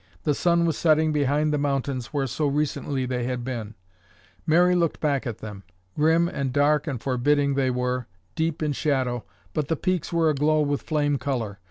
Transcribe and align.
The 0.23 0.33
sun 0.33 0.65
was 0.65 0.79
setting 0.79 1.13
behind 1.13 1.53
the 1.53 1.59
mountains 1.59 2.07
where 2.07 2.25
so 2.25 2.47
recently 2.47 3.05
they 3.05 3.25
had 3.25 3.43
been. 3.43 3.75
Mary 4.47 4.73
looked 4.73 4.99
back 4.99 5.27
at 5.27 5.37
them. 5.37 5.61
Grim 5.95 6.27
and 6.27 6.51
dark 6.51 6.87
and 6.87 6.99
forbidding 6.99 7.53
they 7.53 7.69
were, 7.69 8.07
deep 8.33 8.63
in 8.63 8.71
shadow, 8.71 9.25
but 9.53 9.67
the 9.67 9.75
peaks 9.75 10.11
were 10.11 10.31
aglow 10.31 10.61
with 10.61 10.81
flame 10.81 11.19
color. 11.19 11.59